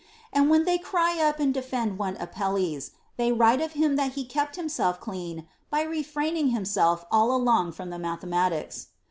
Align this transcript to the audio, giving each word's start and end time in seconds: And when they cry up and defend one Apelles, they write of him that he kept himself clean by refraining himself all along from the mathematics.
And 0.33 0.49
when 0.49 0.63
they 0.65 0.79
cry 0.79 1.21
up 1.21 1.39
and 1.39 1.53
defend 1.53 1.99
one 1.99 2.17
Apelles, 2.19 2.89
they 3.17 3.31
write 3.31 3.61
of 3.61 3.73
him 3.73 3.97
that 3.97 4.13
he 4.13 4.25
kept 4.25 4.55
himself 4.55 4.99
clean 4.99 5.47
by 5.69 5.83
refraining 5.83 6.47
himself 6.47 7.05
all 7.11 7.31
along 7.35 7.73
from 7.73 7.91
the 7.91 7.99
mathematics. 7.99 8.87